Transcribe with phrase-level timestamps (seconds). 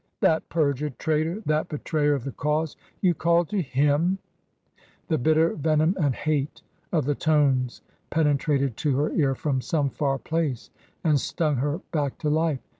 [0.21, 1.43] "That perjured traitor!
[1.45, 2.75] That betrayer of the cause!
[3.01, 8.97] You call to him r The bitter venom and hate of the tones penetrated to
[8.97, 10.71] her ear from some far place
[11.03, 12.61] and stung her back to life.